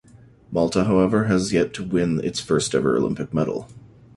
[0.51, 3.69] Malta, however, has yet to win its first ever Olympic medal.